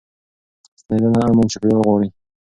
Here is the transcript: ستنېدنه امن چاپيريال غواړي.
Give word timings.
ستنېدنه 0.81 1.19
امن 1.29 1.45
چاپيريال 1.51 1.81
غواړي. 1.85 2.07